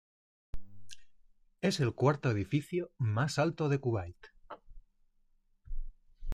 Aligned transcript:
Es 1.61 1.79
el 1.79 1.93
cuarto 1.93 2.31
edificio 2.31 2.89
más 2.97 3.37
alto 3.37 3.69
de 3.69 3.77
Kuwait. 3.77 4.15